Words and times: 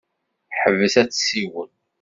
Teḥbes 0.51 0.95
ad 1.01 1.09
tessiwel. 1.11 1.71